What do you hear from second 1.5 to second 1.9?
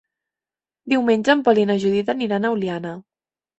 i na